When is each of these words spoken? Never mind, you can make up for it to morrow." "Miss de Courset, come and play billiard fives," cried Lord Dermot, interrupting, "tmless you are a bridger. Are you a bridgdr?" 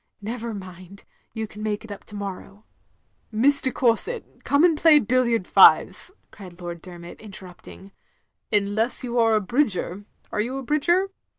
Never 0.19 0.55
mind, 0.55 1.03
you 1.31 1.45
can 1.45 1.61
make 1.61 1.83
up 1.85 1.89
for 1.89 1.93
it 2.01 2.07
to 2.07 2.15
morrow." 2.15 2.65
"Miss 3.41 3.61
de 3.61 3.71
Courset, 3.71 4.43
come 4.43 4.63
and 4.63 4.75
play 4.75 4.97
billiard 4.97 5.45
fives," 5.45 6.11
cried 6.31 6.59
Lord 6.59 6.81
Dermot, 6.81 7.21
interrupting, 7.21 7.91
"tmless 8.51 9.03
you 9.03 9.19
are 9.19 9.35
a 9.35 9.41
bridger. 9.41 10.05
Are 10.31 10.41
you 10.41 10.57
a 10.57 10.63
bridgdr?" 10.63 11.09